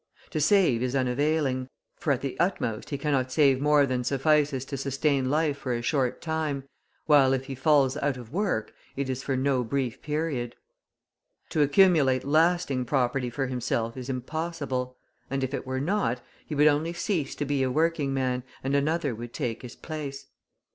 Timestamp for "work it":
8.33-9.11